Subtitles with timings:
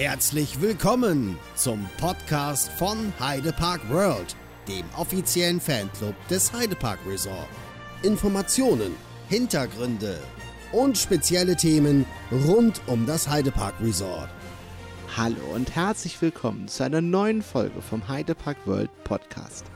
[0.00, 4.34] Herzlich willkommen zum Podcast von Heidepark World,
[4.66, 7.50] dem offiziellen Fanclub des Heidepark Resort.
[8.02, 8.96] Informationen,
[9.28, 10.18] Hintergründe
[10.72, 12.06] und spezielle Themen
[12.46, 14.30] rund um das Heidepark Resort.
[15.18, 19.66] Hallo und herzlich willkommen zu einer neuen Folge vom Heidepark World Podcast.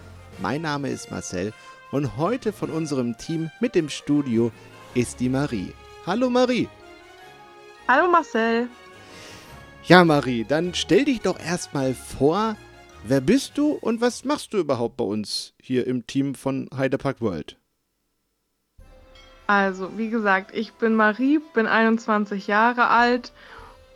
[0.41, 1.53] Mein Name ist Marcel
[1.91, 4.51] und heute von unserem Team mit dem Studio
[4.95, 5.75] ist die Marie.
[6.07, 6.67] Hallo Marie.
[7.87, 8.71] Hallo Marcel.
[9.87, 12.57] Ja Marie, dann stell dich doch erstmal vor,
[13.05, 17.21] wer bist du und was machst du überhaupt bei uns hier im Team von Heidepark
[17.21, 17.59] World?
[19.47, 23.33] Also, wie gesagt, ich bin Marie, bin 21 Jahre alt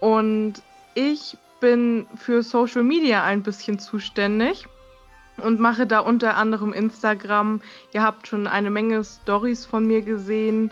[0.01, 0.61] und
[0.95, 4.67] ich bin für Social Media ein bisschen zuständig
[5.39, 7.63] und mache da unter anderem Instagram.
[7.95, 10.71] Ihr habt schon eine Menge Stories von mir gesehen.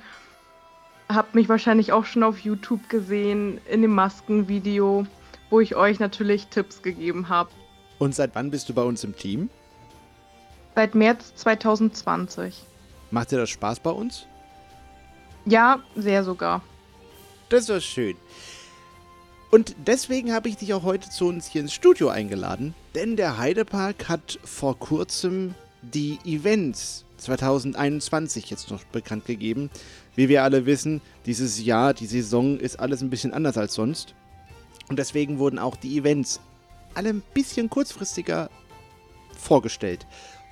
[1.09, 5.07] Habt mich wahrscheinlich auch schon auf YouTube gesehen, in dem Maskenvideo,
[5.51, 7.51] wo ich euch natürlich Tipps gegeben habe.
[7.99, 9.49] Und seit wann bist du bei uns im Team?
[10.75, 12.65] Seit März 2020.
[13.11, 14.27] Macht dir das Spaß bei uns?
[15.45, 16.61] Ja, sehr sogar.
[17.49, 18.17] Das ist schön.
[19.51, 23.39] Und deswegen habe ich dich auch heute zu uns hier ins Studio eingeladen, denn der
[23.39, 29.71] Heidepark hat vor kurzem die Events 2021 jetzt noch bekannt gegeben.
[30.17, 34.15] Wie wir alle wissen, dieses Jahr, die Saison ist alles ein bisschen anders als sonst.
[34.89, 36.41] Und deswegen wurden auch die Events
[36.95, 38.49] alle ein bisschen kurzfristiger
[39.37, 40.07] vorgestellt.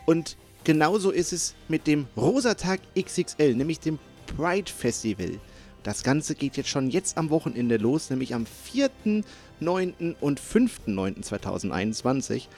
[0.05, 3.99] Und genauso ist es mit dem Rosatag XXL, nämlich dem
[4.37, 5.41] Pride Festival.
[5.83, 10.17] Das Ganze geht jetzt schon jetzt am Wochenende los, nämlich am 4.9.
[10.21, 12.49] und 5.9.2021.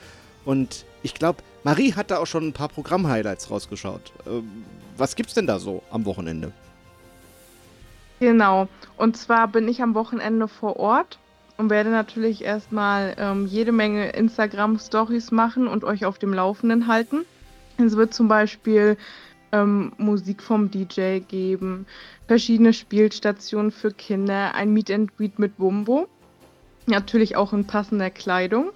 [0.43, 4.11] Und ich glaube, Marie hat da auch schon ein paar Programm-Highlights rausgeschaut.
[4.25, 4.65] Ähm,
[4.97, 6.51] was gibt's denn da so am Wochenende?
[8.19, 8.67] Genau.
[8.97, 11.19] Und zwar bin ich am Wochenende vor Ort
[11.57, 17.25] und werde natürlich erstmal ähm, jede Menge Instagram-Stories machen und euch auf dem Laufenden halten.
[17.77, 18.97] Es wird zum Beispiel
[19.51, 21.85] ähm, Musik vom DJ geben,
[22.27, 26.07] verschiedene Spielstationen für Kinder, ein Meet and Greet mit Bumbo,
[26.87, 28.71] natürlich auch in passender Kleidung.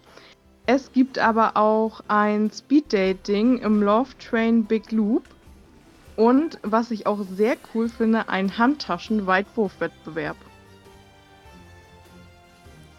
[0.68, 5.24] Es gibt aber auch ein Speeddating im Love Train Big Loop
[6.16, 10.38] und was ich auch sehr cool finde, ein Handtaschen-Weitwurfwettbewerb.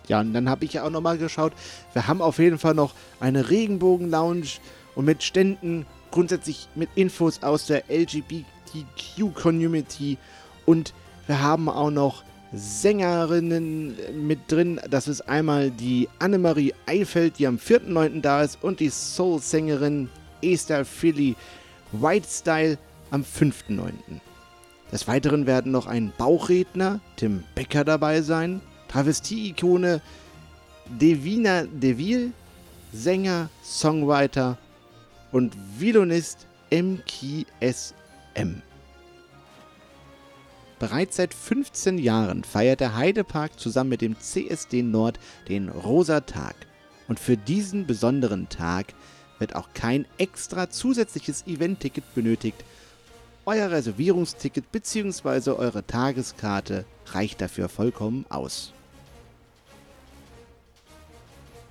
[0.09, 1.53] Ja, und dann habe ich ja auch nochmal geschaut,
[1.93, 4.49] wir haben auf jeden Fall noch eine Regenbogen-Lounge
[4.95, 10.19] und mit Ständen grundsätzlich mit Infos aus der LGBTQ-Community
[10.67, 10.93] und
[11.27, 14.78] wir haben auch noch Sängerinnen mit drin.
[14.91, 18.21] Das ist einmal die Annemarie Eifeld, die am 4.9.
[18.21, 20.11] da ist und die Soul-Sängerin
[20.43, 21.34] Esther Philly
[21.93, 22.77] Whitestyle
[23.12, 23.93] am 5.9.
[24.91, 30.00] Des Weiteren werden noch ein Bauchredner, Tim Becker, dabei sein, Travestie-Ikone
[30.87, 32.33] Devina Deville,
[32.93, 34.59] Sänger, Songwriter
[35.31, 38.62] und Violonist MKSM.
[40.78, 46.56] Bereits seit 15 Jahren feiert der Heidepark zusammen mit dem CSD Nord den Rosa Tag.
[47.09, 48.95] Und für diesen besonderen Tag
[49.39, 52.65] wird auch kein extra zusätzliches Event-Ticket benötigt.
[53.44, 55.50] Euer Reservierungsticket bzw.
[55.50, 58.72] eure Tageskarte reicht dafür vollkommen aus.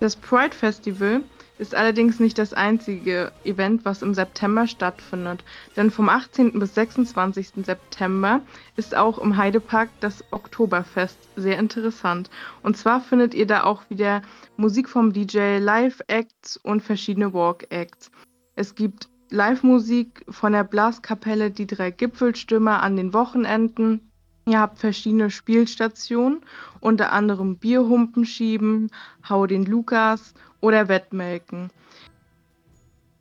[0.01, 1.21] Das Pride Festival
[1.59, 5.45] ist allerdings nicht das einzige Event, was im September stattfindet,
[5.77, 6.59] denn vom 18.
[6.59, 7.63] bis 26.
[7.63, 8.41] September
[8.75, 12.29] ist auch im Heidepark das Oktoberfest sehr interessant.
[12.63, 14.23] Und zwar findet ihr da auch wieder
[14.57, 18.11] Musik vom DJ, Live-Acts und verschiedene Walk-Acts.
[18.55, 24.11] Es gibt Live-Musik von der Blaskapelle Die drei Gipfelstürmer an den Wochenenden.
[24.45, 26.41] Ihr habt verschiedene Spielstationen,
[26.81, 28.91] unter anderem Bierhumpen schieben,
[29.29, 31.69] Hau den Lukas oder Wettmelken.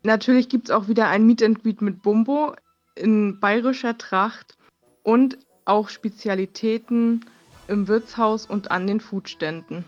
[0.03, 2.55] Natürlich gibt es auch wieder ein Meet and Greet mit Bumbo
[2.95, 4.57] in bayerischer Tracht
[5.03, 7.23] und auch Spezialitäten
[7.69, 9.85] im Wirtshaus und an den Foodständen.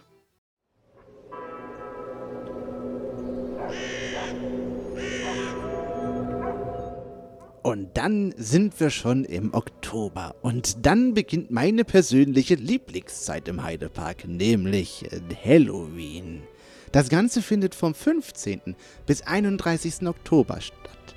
[7.63, 10.35] Und dann sind wir schon im Oktober.
[10.41, 15.05] Und dann beginnt meine persönliche Lieblingszeit im Heidepark, nämlich
[15.45, 16.43] Halloween.
[16.91, 18.75] Das Ganze findet vom 15.
[19.05, 20.05] bis 31.
[20.05, 21.15] Oktober statt.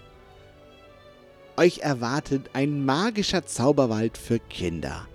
[1.56, 5.08] Euch erwartet ein magischer Zauberwald für Kinder.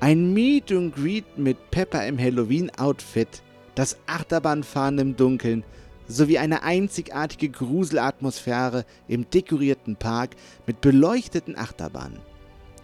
[0.00, 3.42] Ein Meet and Greet mit Pepper im Halloween-Outfit,
[3.74, 5.64] das Achterbahnfahren im Dunkeln
[6.08, 12.18] sowie eine einzigartige Gruselatmosphäre im dekorierten Park mit beleuchteten Achterbahnen.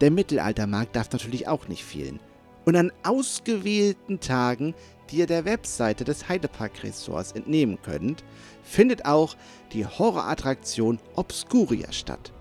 [0.01, 2.21] Der Mittelaltermarkt darf natürlich auch nicht fehlen.
[2.65, 4.75] Und an ausgewählten Tagen
[5.11, 8.25] die ihr der Webseite des Heidepark Resorts entnehmen könnt,
[8.63, 9.37] findet auch
[9.73, 12.33] die Horrorattraktion Obscuria statt.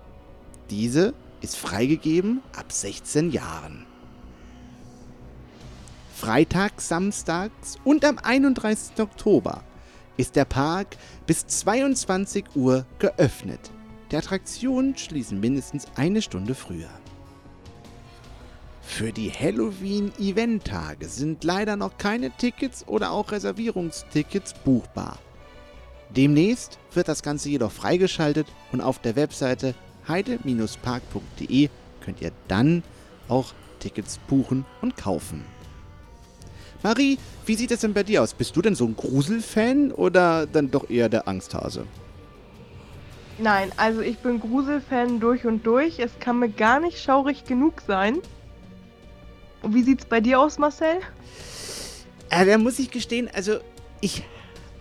[0.70, 3.86] Diese ist freigegeben ab 16 Jahren.
[6.14, 8.98] Freitags, samstags und am 31.
[8.98, 9.62] Oktober
[10.16, 10.96] ist der Park
[11.26, 13.70] bis 22 Uhr geöffnet.
[14.10, 16.90] Die Attraktionen schließen mindestens eine Stunde früher.
[18.82, 25.18] Für die Halloween-Event-Tage sind leider noch keine Tickets oder auch Reservierungstickets buchbar.
[26.10, 29.74] Demnächst wird das Ganze jedoch freigeschaltet und auf der Webseite
[30.06, 31.70] heide-park.de
[32.00, 32.82] könnt ihr dann
[33.28, 35.44] auch Tickets buchen und kaufen.
[36.84, 38.34] Marie, wie sieht es denn bei dir aus?
[38.34, 41.86] Bist du denn so ein Gruselfan oder dann doch eher der Angsthase?
[43.38, 45.98] Nein, also ich bin Gruselfan durch und durch.
[45.98, 48.18] Es kann mir gar nicht schaurig genug sein.
[49.62, 51.00] Und wie sieht's bei dir aus, Marcel?
[52.28, 53.60] Äh, da muss ich gestehen, also
[54.02, 54.22] ich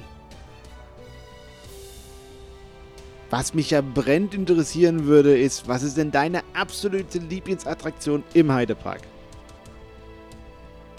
[3.30, 9.00] Was mich ja brennend interessieren würde, ist, was ist denn deine absolute Lieblingsattraktion im Heidepark?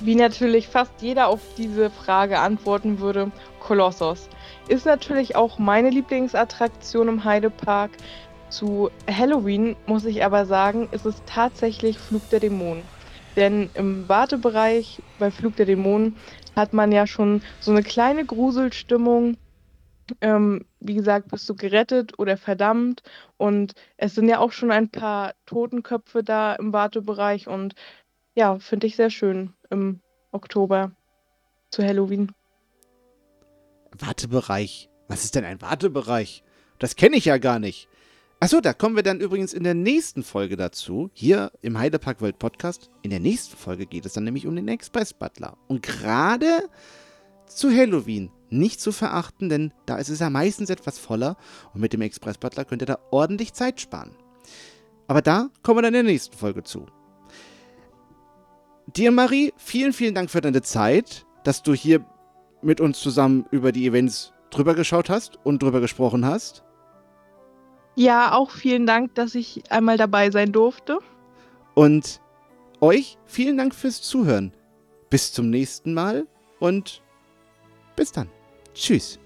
[0.02, 3.32] Wie natürlich fast jeder auf diese Frage antworten würde,
[3.62, 4.28] Kolossos.
[4.68, 7.92] Ist natürlich auch meine Lieblingsattraktion im Heidepark.
[8.50, 12.84] Zu Halloween muss ich aber sagen, ist es tatsächlich Flug der Dämonen.
[13.40, 16.18] Denn im Wartebereich bei Flug der Dämonen
[16.56, 19.38] hat man ja schon so eine kleine Gruselstimmung
[20.22, 23.04] ähm, wie gesagt, bist du gerettet oder verdammt.
[23.38, 27.48] Und es sind ja auch schon ein paar Totenköpfe da im Wartebereich.
[27.48, 27.76] Und
[28.36, 30.02] ja, finde ich sehr schön im
[30.32, 30.92] Oktober
[31.70, 32.32] zu Halloween.
[33.98, 34.90] Wartebereich?
[35.08, 36.44] Was ist denn ein Wartebereich?
[36.78, 37.90] Das kenne ich ja gar nicht.
[38.42, 41.10] Achso, da kommen wir dann übrigens in der nächsten Folge dazu.
[41.12, 42.90] Hier im Heidepark World Podcast.
[43.02, 45.58] In der nächsten Folge geht es dann nämlich um den Express Butler.
[45.68, 46.70] Und gerade
[47.48, 51.36] zu Halloween nicht zu verachten, denn da ist es ja meistens etwas voller
[51.74, 54.16] und mit dem Express Butler könnt ihr da ordentlich Zeit sparen.
[55.08, 56.86] Aber da kommen wir dann in der nächsten Folge zu.
[58.88, 62.06] Dir, Marie, vielen, vielen Dank für deine Zeit, dass du hier
[62.62, 66.64] mit uns zusammen über die Events drüber geschaut hast und drüber gesprochen hast.
[67.96, 71.00] Ja, auch vielen Dank, dass ich einmal dabei sein durfte.
[71.74, 72.22] Und
[72.82, 74.54] euch vielen Dank fürs Zuhören.
[75.10, 76.28] Bis zum nächsten Mal
[76.60, 77.02] und
[77.96, 78.30] bis dann.
[78.74, 79.20] Tschüss.